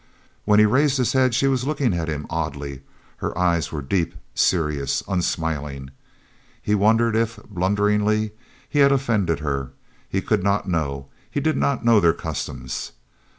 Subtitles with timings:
[0.45, 2.81] When he raised his head she was looking at him oddly;
[3.17, 5.91] her eyes were deep, serious and unsmiling.
[6.59, 8.31] He wondered if, blunderingly,
[8.67, 9.73] he had offended her.
[10.09, 12.93] He could not know; he did not know their customs.